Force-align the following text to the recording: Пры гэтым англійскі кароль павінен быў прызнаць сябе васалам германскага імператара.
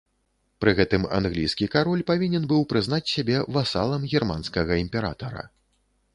Пры 0.63 0.71
гэтым 0.77 1.03
англійскі 1.17 1.67
кароль 1.75 2.01
павінен 2.11 2.47
быў 2.55 2.65
прызнаць 2.73 3.03
сябе 3.13 3.37
васалам 3.59 4.09
германскага 4.17 4.81
імператара. 4.87 5.49